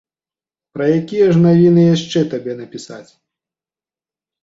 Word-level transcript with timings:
Пра 0.77 0.87
якія 0.99 1.27
ж 1.35 1.43
навіны 1.47 1.81
яшчэ 1.95 2.19
табе 2.35 2.59
напісаць? 2.65 3.07